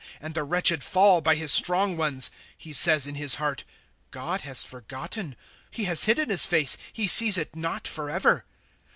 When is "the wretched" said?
0.33-0.83